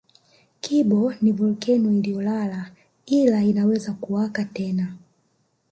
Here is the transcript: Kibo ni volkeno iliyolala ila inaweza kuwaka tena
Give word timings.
Kibo 0.61 1.13
ni 1.21 1.31
volkeno 1.31 1.91
iliyolala 1.93 2.71
ila 3.07 3.43
inaweza 3.43 3.93
kuwaka 3.93 4.45
tena 4.45 4.93